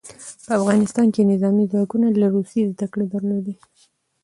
[0.45, 3.55] په افغانستان کې نظامي ځواکونه له روسیې زدکړې درلودې.